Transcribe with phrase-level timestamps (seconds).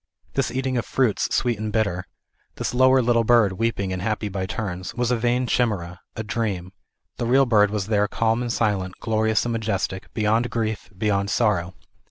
[0.33, 2.07] This eating of fruits sweet and bitter,
[2.55, 6.73] this lower little bird, weeping and happy by turns, was a vain chimera, a dream,
[7.17, 11.29] the real bird was there calm and silent, glorious and majes tic; beyond grief, beyond
[11.29, 11.75] sorrow.